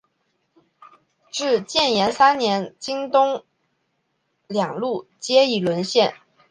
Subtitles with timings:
[1.29, 3.43] 至建炎三年京东
[4.47, 6.15] 两路皆已沦陷。